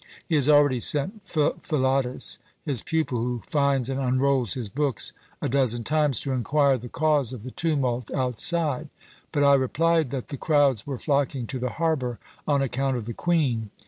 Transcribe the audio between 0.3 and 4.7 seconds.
has already sent Philotas his pupil, who finds and unrolls his